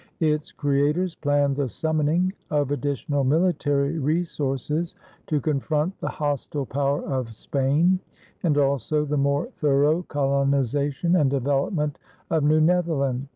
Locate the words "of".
2.49-2.71, 7.03-7.35, 12.31-12.43